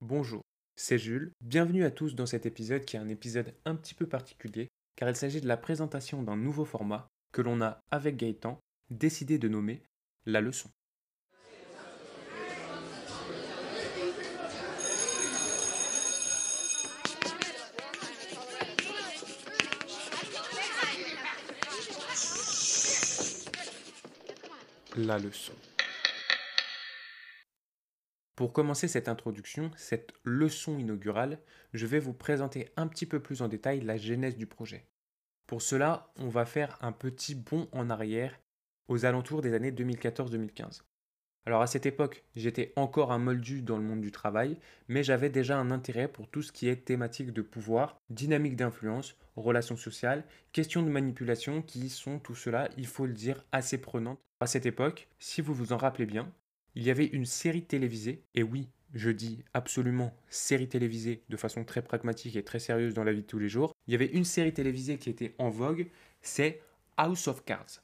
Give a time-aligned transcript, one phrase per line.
[0.00, 0.42] Bonjour,
[0.74, 1.30] c'est Jules.
[1.40, 5.08] Bienvenue à tous dans cet épisode qui est un épisode un petit peu particulier car
[5.08, 8.58] il s'agit de la présentation d'un nouveau format que l'on a avec Gaëtan
[8.90, 9.80] décidé de nommer
[10.26, 10.70] la leçon.
[24.96, 25.52] La leçon.
[28.38, 31.40] Pour commencer cette introduction, cette leçon inaugurale,
[31.72, 34.86] je vais vous présenter un petit peu plus en détail la genèse du projet.
[35.48, 38.38] Pour cela, on va faire un petit bond en arrière
[38.86, 40.82] aux alentours des années 2014-2015.
[41.46, 45.30] Alors à cette époque, j'étais encore un moldu dans le monde du travail, mais j'avais
[45.30, 50.22] déjà un intérêt pour tout ce qui est thématique de pouvoir, dynamique d'influence, relations sociales,
[50.52, 54.20] questions de manipulation qui sont tout cela, il faut le dire, assez prenantes.
[54.38, 56.32] À cette époque, si vous vous en rappelez bien,
[56.78, 61.64] il y avait une série télévisée, et oui, je dis absolument série télévisée de façon
[61.64, 64.06] très pragmatique et très sérieuse dans la vie de tous les jours, il y avait
[64.06, 65.88] une série télévisée qui était en vogue,
[66.22, 66.62] c'est
[66.96, 67.82] House of Cards.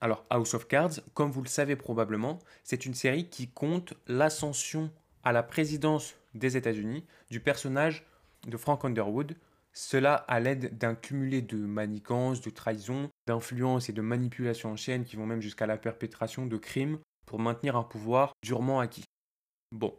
[0.00, 4.92] Alors House of Cards, comme vous le savez probablement, c'est une série qui compte l'ascension
[5.24, 8.06] à la présidence des États-Unis du personnage
[8.46, 9.34] de Frank Underwood,
[9.72, 15.04] cela à l'aide d'un cumulé de manigances, de trahisons, d'influences et de manipulations en chaîne
[15.04, 19.04] qui vont même jusqu'à la perpétration de crimes pour maintenir un pouvoir durement acquis.
[19.72, 19.94] Bon,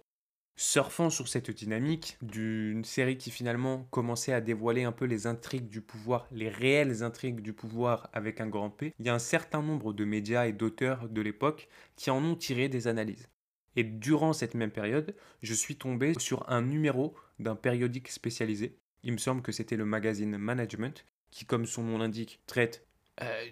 [0.56, 5.70] surfant sur cette dynamique d'une série qui finalement commençait à dévoiler un peu les intrigues
[5.70, 9.20] du pouvoir, les réelles intrigues du pouvoir avec un grand P, il y a un
[9.20, 13.30] certain nombre de médias et d'auteurs de l'époque qui en ont tiré des analyses.
[13.76, 18.80] Et durant cette même période, je suis tombé sur un numéro d'un périodique spécialisé.
[19.04, 22.88] Il me semble que c'était le magazine Management, qui, comme son nom l'indique, traite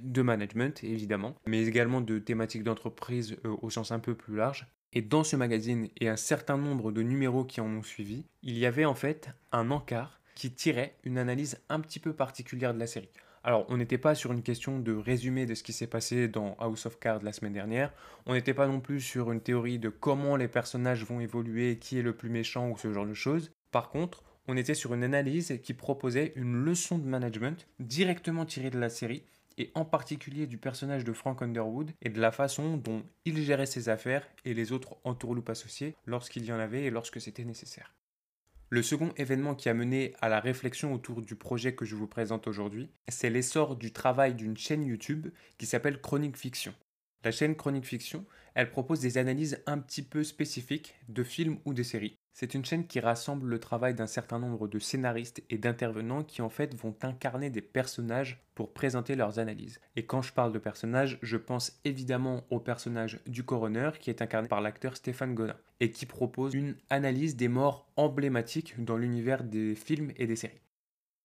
[0.02, 4.68] de management évidemment, mais également de thématiques d'entreprise euh, au sens un peu plus large.
[4.94, 8.58] Et dans ce magazine et un certain nombre de numéros qui en ont suivi, il
[8.58, 12.80] y avait en fait un encart qui tirait une analyse un petit peu particulière de
[12.80, 13.10] la série.
[13.44, 16.56] Alors, on n'était pas sur une question de résumé de ce qui s'est passé dans
[16.60, 17.94] House of Cards la semaine dernière.
[18.26, 22.00] On n'était pas non plus sur une théorie de comment les personnages vont évoluer, qui
[22.00, 23.52] est le plus méchant ou ce genre de choses.
[23.72, 28.72] Par contre, on était sur une analyse qui proposait une leçon de management directement tirée
[28.72, 29.26] de la série
[29.58, 33.66] et en particulier du personnage de Frank Underwood et de la façon dont il gérait
[33.66, 37.94] ses affaires et les autres entourloupes associés lorsqu'il y en avait et lorsque c'était nécessaire.
[38.70, 42.08] Le second événement qui a mené à la réflexion autour du projet que je vous
[42.08, 45.28] présente aujourd'hui, c'est l'essor du travail d'une chaîne YouTube
[45.58, 46.74] qui s'appelle Chronique Fiction.
[47.26, 51.74] La chaîne Chronique Fiction, elle propose des analyses un petit peu spécifiques de films ou
[51.74, 52.20] de séries.
[52.34, 56.44] C'est une chaîne qui rassemble le travail d'un certain nombre de scénaristes et d'intervenants qui
[56.44, 59.82] en fait vont incarner des personnages pour présenter leurs analyses.
[59.96, 64.22] Et quand je parle de personnages, je pense évidemment au personnage du coroner qui est
[64.22, 69.44] incarné par l'acteur Stéphane Godin et qui propose une analyse des morts emblématiques dans l'univers
[69.44, 70.62] des films et des séries.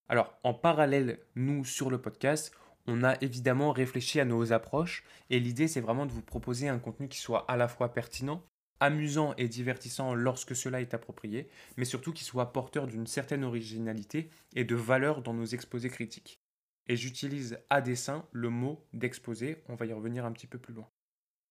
[0.08, 2.52] Alors, en parallèle, nous, sur le podcast,
[2.86, 6.78] on a évidemment réfléchi à nos approches et l'idée c'est vraiment de vous proposer un
[6.78, 8.42] contenu qui soit à la fois pertinent,
[8.80, 14.30] amusant et divertissant lorsque cela est approprié, mais surtout qui soit porteur d'une certaine originalité
[14.56, 16.40] et de valeur dans nos exposés critiques.
[16.88, 20.74] Et j'utilise à dessein le mot d'exposé, on va y revenir un petit peu plus
[20.74, 20.88] loin.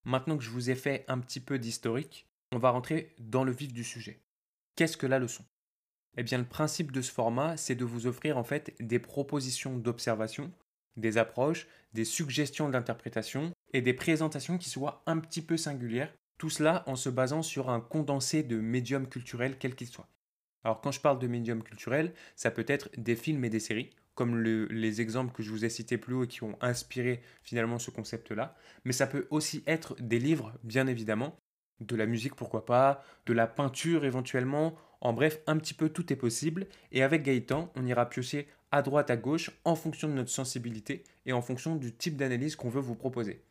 [0.05, 3.51] Maintenant que je vous ai fait un petit peu d'historique, on va rentrer dans le
[3.51, 4.19] vif du sujet.
[4.75, 5.45] Qu'est-ce que la leçon?
[6.17, 9.77] Eh bien le principe de ce format, c'est de vous offrir en fait des propositions
[9.77, 10.51] d'observation,
[10.97, 16.49] des approches, des suggestions d'interprétation et des présentations qui soient un petit peu singulières tout
[16.49, 20.07] cela en se basant sur un condensé de médiums culturels quels qu'ils soient.
[20.63, 23.91] Alors quand je parle de médiums culturels, ça peut être des films et des séries,
[24.15, 27.77] comme les exemples que je vous ai cités plus haut et qui ont inspiré finalement
[27.77, 31.37] ce concept-là, mais ça peut aussi être des livres, bien évidemment,
[31.79, 36.11] de la musique pourquoi pas, de la peinture éventuellement, en bref, un petit peu tout
[36.11, 40.13] est possible, et avec Gaëtan, on ira piocher à droite, à gauche, en fonction de
[40.13, 43.43] notre sensibilité et en fonction du type d'analyse qu'on veut vous proposer.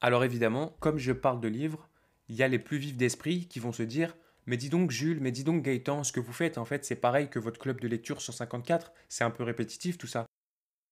[0.00, 1.88] Alors évidemment, comme je parle de livres,
[2.28, 4.16] il y a les plus vifs d'esprit qui vont se dire
[4.46, 6.96] mais dis donc Jules, mais dis donc Gaëtan, ce que vous faites en fait c'est
[6.96, 10.24] pareil que votre club de lecture 154, c'est un peu répétitif tout ça.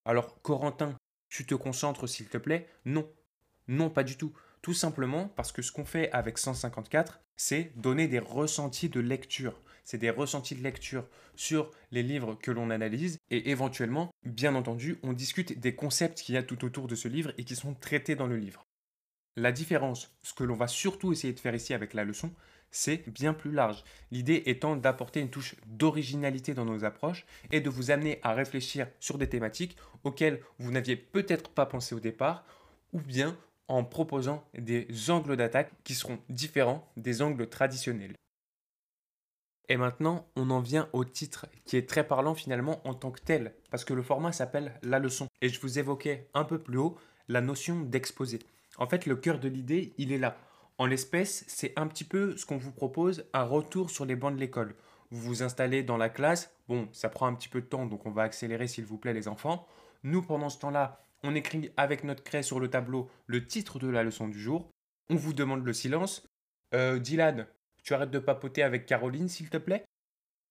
[0.05, 0.95] Alors Corentin,
[1.29, 2.69] tu te concentres s'il te plaît?
[2.85, 3.09] Non,
[3.69, 4.33] non pas du tout.
[4.61, 9.61] Tout simplement parce que ce qu'on fait avec 154, c'est donner des ressentis de lecture.
[9.87, 11.07] C'est des ressentis de lecture
[11.37, 16.35] sur les livres que l'on analyse et éventuellement, bien entendu, on discute des concepts qu'il
[16.35, 18.67] y a tout autour de ce livre et qui sont traités dans le livre.
[19.37, 22.33] La différence, ce que l'on va surtout essayer de faire ici avec la leçon,
[22.73, 23.85] c'est bien plus large.
[24.11, 28.89] L'idée étant d'apporter une touche d'originalité dans nos approches et de vous amener à réfléchir
[28.99, 32.45] sur des thématiques auxquelles vous n'aviez peut-être pas pensé au départ
[32.93, 33.39] ou bien
[33.69, 38.17] en proposant des angles d'attaque qui seront différents des angles traditionnels.
[39.69, 43.21] Et maintenant, on en vient au titre, qui est très parlant finalement en tant que
[43.21, 45.27] tel, parce que le format s'appelle La leçon.
[45.43, 46.97] Et je vous évoquais un peu plus haut
[47.29, 48.39] la notion d'exposé.
[48.79, 50.37] En fait, le cœur de l'idée, il est là.
[50.79, 54.35] En l'espèce, c'est un petit peu ce qu'on vous propose, un retour sur les bancs
[54.35, 54.77] de l'école.
[55.11, 58.07] Vous vous installez dans la classe, bon, ça prend un petit peu de temps, donc
[58.07, 59.67] on va accélérer s'il vous plaît les enfants.
[60.03, 63.89] Nous, pendant ce temps-là, on écrit avec notre craie sur le tableau le titre de
[63.89, 64.71] la leçon du jour.
[65.09, 66.29] On vous demande le silence.
[66.75, 67.47] Euh, Dylan,
[67.87, 69.85] tu arrêtes de papoter avec Caroline, s'il te plaît?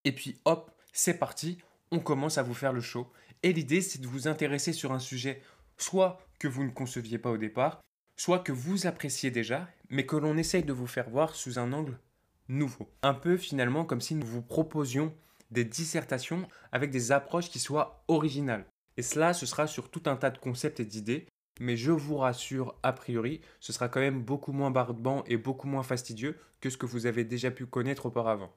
[0.05, 1.57] Et puis hop, c'est parti,
[1.91, 3.11] on commence à vous faire le show.
[3.43, 5.41] Et l'idée, c'est de vous intéresser sur un sujet,
[5.77, 7.81] soit que vous ne conceviez pas au départ,
[8.15, 11.73] soit que vous appréciez déjà, mais que l'on essaye de vous faire voir sous un
[11.73, 11.99] angle
[12.47, 12.89] nouveau.
[13.03, 15.13] Un peu finalement comme si nous vous proposions
[15.51, 18.65] des dissertations avec des approches qui soient originales.
[18.95, 21.27] Et cela, ce sera sur tout un tas de concepts et d'idées
[21.59, 25.67] mais je vous rassure, a priori, ce sera quand même beaucoup moins barbant et beaucoup
[25.67, 28.53] moins fastidieux que ce que vous avez déjà pu connaître auparavant.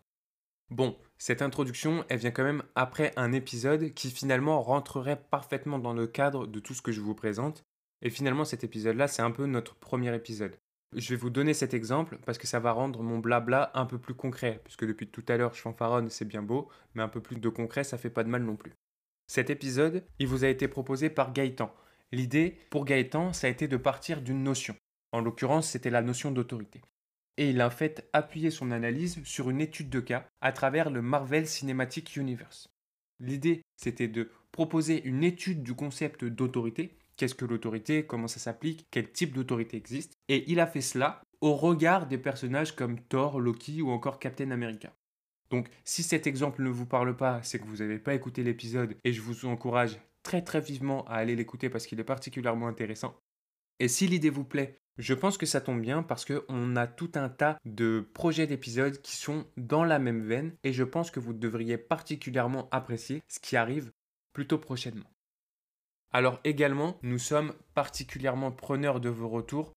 [0.71, 5.95] Bon, cette introduction, elle vient quand même après un épisode qui finalement rentrerait parfaitement dans
[5.95, 7.65] le cadre de tout ce que je vous présente.
[8.03, 10.59] Et finalement, cet épisode-là, c'est un peu notre premier épisode.
[10.95, 13.99] Je vais vous donner cet exemple parce que ça va rendre mon blabla un peu
[13.99, 17.21] plus concret, puisque depuis tout à l'heure je fanfaronne, c'est bien beau, mais un peu
[17.21, 18.73] plus de concret, ça fait pas de mal non plus.
[19.27, 21.75] Cet épisode, il vous a été proposé par Gaëtan,
[22.13, 24.75] L'idée, pour Gaëtan, ça a été de partir d'une notion.
[25.13, 26.81] En l'occurrence, c'était la notion d'autorité.
[27.37, 30.91] Et il a en fait appuyé son analyse sur une étude de cas à travers
[30.91, 32.69] le Marvel Cinematic Universe.
[33.21, 36.97] L'idée, c'était de proposer une étude du concept d'autorité.
[37.17, 38.07] Qu'est-ce que l'autorité?
[38.07, 38.87] Comment ça s'applique?
[38.91, 40.15] Quel type d'autorité existe?
[40.29, 44.51] Et il a fait cela au regard des personnages comme Thor, Loki ou encore Captain
[44.51, 44.93] America.
[45.51, 48.97] Donc si cet exemple ne vous parle pas, c'est que vous n'avez pas écouté l'épisode
[49.05, 53.17] et je vous encourage très très vivement à aller l'écouter parce qu'il est particulièrement intéressant.
[53.79, 57.13] Et si l'idée vous plaît, je pense que ça tombe bien parce qu'on a tout
[57.15, 61.21] un tas de projets d'épisodes qui sont dans la même veine et je pense que
[61.21, 63.93] vous devriez particulièrement apprécier ce qui arrive
[64.33, 65.09] plutôt prochainement.
[66.11, 69.73] Alors également, nous sommes particulièrement preneurs de vos retours,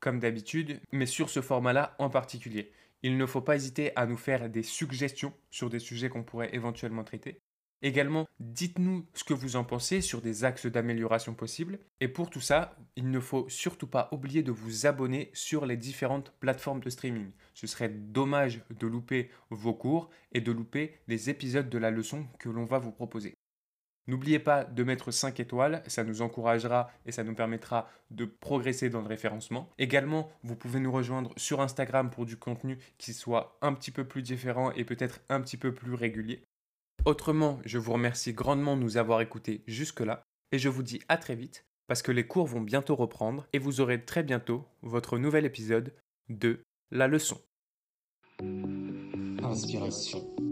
[0.00, 2.72] comme d'habitude, mais sur ce format-là en particulier.
[3.02, 6.54] Il ne faut pas hésiter à nous faire des suggestions sur des sujets qu'on pourrait
[6.54, 7.40] éventuellement traiter.
[7.84, 11.80] Également, dites-nous ce que vous en pensez sur des axes d'amélioration possibles.
[12.00, 15.76] Et pour tout ça, il ne faut surtout pas oublier de vous abonner sur les
[15.76, 17.32] différentes plateformes de streaming.
[17.54, 22.28] Ce serait dommage de louper vos cours et de louper les épisodes de la leçon
[22.38, 23.34] que l'on va vous proposer.
[24.08, 28.90] N'oubliez pas de mettre 5 étoiles, ça nous encouragera et ça nous permettra de progresser
[28.90, 29.70] dans le référencement.
[29.78, 34.04] Également, vous pouvez nous rejoindre sur Instagram pour du contenu qui soit un petit peu
[34.04, 36.42] plus différent et peut-être un petit peu plus régulier.
[37.04, 41.16] Autrement, je vous remercie grandement de nous avoir écoutés jusque-là et je vous dis à
[41.16, 45.18] très vite parce que les cours vont bientôt reprendre et vous aurez très bientôt votre
[45.18, 45.92] nouvel épisode
[46.28, 46.60] de
[46.90, 47.40] La leçon.
[49.42, 50.51] Inspiration.